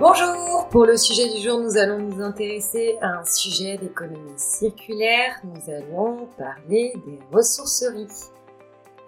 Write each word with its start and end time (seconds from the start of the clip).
Bonjour 0.00 0.68
Pour 0.70 0.86
le 0.86 0.96
sujet 0.96 1.28
du 1.28 1.42
jour, 1.42 1.58
nous 1.58 1.76
allons 1.76 1.98
nous 1.98 2.22
intéresser 2.22 2.96
à 3.00 3.18
un 3.18 3.24
sujet 3.24 3.78
d'économie 3.78 4.32
circulaire. 4.36 5.40
Nous 5.42 5.74
allons 5.74 6.28
parler 6.38 6.92
des 7.04 7.18
ressourceries. 7.32 8.06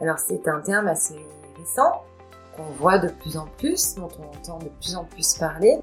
Alors 0.01 0.19
c'est 0.19 0.49
un 0.49 0.61
terme 0.61 0.89
assez 0.89 1.15
récent 1.57 2.03
qu'on 2.57 2.65
voit 2.81 2.99
de 2.99 3.07
plus 3.07 3.37
en 3.37 3.47
plus, 3.57 3.95
dont 3.95 4.09
on 4.19 4.37
entend 4.37 4.59
de 4.59 4.69
plus 4.81 4.97
en 4.97 5.05
plus 5.05 5.35
parler. 5.35 5.79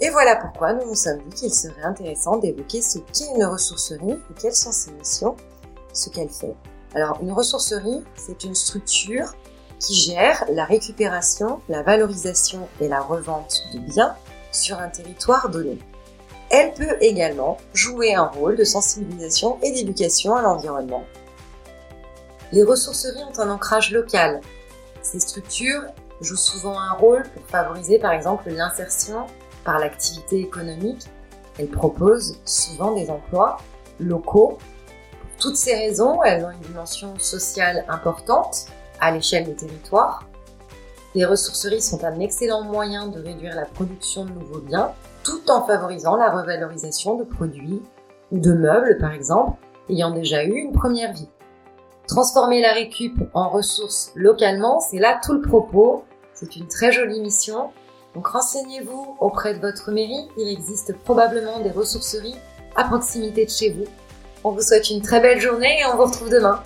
Et 0.00 0.08
voilà 0.08 0.36
pourquoi 0.36 0.72
nous 0.72 0.86
nous 0.88 0.94
sommes 0.94 1.18
dit 1.28 1.36
qu'il 1.36 1.52
serait 1.52 1.84
intéressant 1.84 2.38
d'évoquer 2.38 2.80
ce 2.80 3.00
qu'est 3.00 3.28
une 3.36 3.44
ressourcerie 3.44 4.12
et 4.12 4.40
quelles 4.40 4.56
sont 4.56 4.72
ses 4.72 4.92
missions, 4.92 5.36
ce 5.92 6.08
qu'elle 6.08 6.30
fait. 6.30 6.54
Alors 6.94 7.18
une 7.20 7.32
ressourcerie, 7.32 8.02
c'est 8.14 8.42
une 8.44 8.54
structure 8.54 9.34
qui 9.80 9.92
gère 9.92 10.46
la 10.50 10.64
récupération, 10.64 11.60
la 11.68 11.82
valorisation 11.82 12.66
et 12.80 12.88
la 12.88 13.02
revente 13.02 13.64
de 13.74 13.80
biens 13.80 14.16
sur 14.56 14.78
un 14.78 14.88
territoire 14.88 15.48
donné. 15.48 15.78
Elle 16.50 16.72
peut 16.74 16.96
également 17.00 17.58
jouer 17.74 18.14
un 18.14 18.26
rôle 18.26 18.56
de 18.56 18.64
sensibilisation 18.64 19.58
et 19.62 19.72
d'éducation 19.72 20.34
à 20.34 20.42
l'environnement. 20.42 21.04
Les 22.52 22.62
ressourceries 22.62 23.24
ont 23.24 23.40
un 23.40 23.50
ancrage 23.50 23.90
local. 23.90 24.40
Ces 25.02 25.20
structures 25.20 25.82
jouent 26.20 26.36
souvent 26.36 26.78
un 26.78 26.92
rôle 26.92 27.24
pour 27.34 27.42
favoriser 27.46 27.98
par 27.98 28.12
exemple 28.12 28.50
l'insertion 28.50 29.26
par 29.64 29.78
l'activité 29.78 30.40
économique. 30.40 31.06
Elles 31.58 31.68
proposent 31.68 32.38
souvent 32.44 32.94
des 32.94 33.10
emplois 33.10 33.56
locaux. 33.98 34.58
Pour 35.20 35.30
toutes 35.38 35.56
ces 35.56 35.74
raisons, 35.74 36.22
elles 36.22 36.44
ont 36.44 36.50
une 36.50 36.60
dimension 36.60 37.18
sociale 37.18 37.84
importante 37.88 38.66
à 39.00 39.10
l'échelle 39.10 39.44
des 39.44 39.54
territoires. 39.54 40.24
Les 41.16 41.24
ressourceries 41.24 41.80
sont 41.80 42.04
un 42.04 42.20
excellent 42.20 42.62
moyen 42.62 43.08
de 43.08 43.18
réduire 43.18 43.56
la 43.56 43.64
production 43.64 44.26
de 44.26 44.32
nouveaux 44.32 44.60
biens 44.60 44.92
tout 45.24 45.50
en 45.50 45.64
favorisant 45.64 46.14
la 46.14 46.30
revalorisation 46.30 47.14
de 47.14 47.24
produits 47.24 47.80
ou 48.32 48.38
de 48.38 48.52
meubles 48.52 48.98
par 49.00 49.12
exemple 49.12 49.56
ayant 49.88 50.10
déjà 50.10 50.44
eu 50.44 50.52
une 50.52 50.72
première 50.72 51.14
vie. 51.14 51.30
Transformer 52.06 52.60
la 52.60 52.74
récup 52.74 53.18
en 53.32 53.48
ressources 53.48 54.12
localement, 54.14 54.78
c'est 54.78 54.98
là 54.98 55.18
tout 55.24 55.32
le 55.32 55.40
propos. 55.40 56.04
C'est 56.34 56.54
une 56.54 56.68
très 56.68 56.92
jolie 56.92 57.22
mission. 57.22 57.70
Donc 58.14 58.26
renseignez-vous 58.26 59.16
auprès 59.18 59.54
de 59.54 59.60
votre 59.60 59.92
mairie, 59.92 60.28
il 60.36 60.48
existe 60.48 60.94
probablement 60.98 61.60
des 61.60 61.70
ressourceries 61.70 62.36
à 62.76 62.84
proximité 62.84 63.46
de 63.46 63.50
chez 63.50 63.70
vous. 63.70 63.86
On 64.44 64.50
vous 64.50 64.60
souhaite 64.60 64.90
une 64.90 65.00
très 65.00 65.20
belle 65.20 65.40
journée 65.40 65.80
et 65.80 65.86
on 65.86 65.96
vous 65.96 66.04
retrouve 66.04 66.28
demain. 66.28 66.62